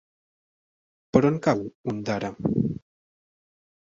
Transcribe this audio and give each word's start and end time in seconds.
Per 1.17 1.21
on 1.29 1.37
cau 1.47 1.61
Ondara? 1.93 2.31